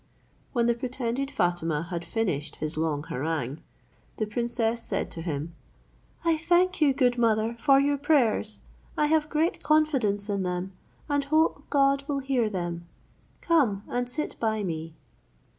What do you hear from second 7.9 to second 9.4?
prayers: I have